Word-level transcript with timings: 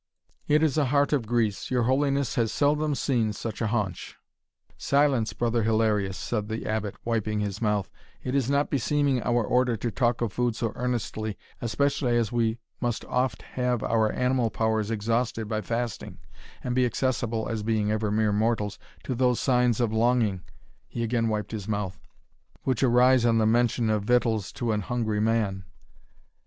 It 0.47 0.63
is 0.63 0.79
a 0.79 0.85
hart 0.85 1.13
of 1.13 1.27
grease 1.27 1.69
your 1.69 1.83
holiness 1.83 2.33
has 2.33 2.51
seldom 2.51 2.95
seen 2.95 3.33
such 3.33 3.61
a 3.61 3.67
haunch." 3.67 4.17
"Silence, 4.75 5.31
Brother 5.31 5.61
Hilarius," 5.63 6.17
said 6.17 6.47
the 6.47 6.65
Abbot, 6.65 6.95
wiping 7.05 7.39
his 7.39 7.61
mouth; 7.61 7.87
"it 8.23 8.33
is 8.33 8.49
not 8.49 8.71
beseeming 8.71 9.21
our 9.21 9.43
order 9.45 9.77
to 9.77 9.91
talk 9.91 10.21
of 10.21 10.33
food 10.33 10.55
so 10.55 10.71
earnestly, 10.73 11.37
especially 11.61 12.17
as 12.17 12.31
we 12.31 12.57
must 12.79 13.05
oft 13.05 13.43
have 13.43 13.83
our 13.83 14.11
animal 14.11 14.49
powers 14.49 14.89
exhausted 14.89 15.47
by 15.47 15.61
fasting, 15.61 16.17
and 16.63 16.73
be 16.73 16.83
accessible 16.83 17.47
(as 17.47 17.61
being 17.61 17.91
ever 17.91 18.09
mere 18.09 18.33
mortals) 18.33 18.79
to 19.03 19.13
those 19.13 19.39
signs 19.39 19.79
of 19.79 19.93
longing" 19.93 20.41
(he 20.87 21.03
again 21.03 21.27
wiped 21.29 21.51
his 21.51 21.67
mouth) 21.67 21.99
"which 22.63 22.81
arise 22.81 23.23
on 23.23 23.37
the 23.37 23.45
mention 23.45 23.87
of 23.91 24.05
victuals 24.05 24.51
to 24.51 24.71
an 24.71 24.81
hungry 24.81 25.19
man. 25.19 25.63